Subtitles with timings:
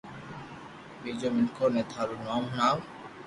[1.01, 2.75] ٻيجو مينکو ني ٿارو نوم ھڻاو